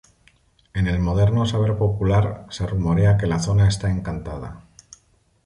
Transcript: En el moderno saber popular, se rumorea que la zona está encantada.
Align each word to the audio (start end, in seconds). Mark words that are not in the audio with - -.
En 0.73 0.87
el 0.87 0.97
moderno 0.97 1.45
saber 1.45 1.77
popular, 1.77 2.47
se 2.49 2.65
rumorea 2.65 3.19
que 3.19 3.27
la 3.27 3.37
zona 3.37 3.67
está 3.67 3.91
encantada. 3.91 4.63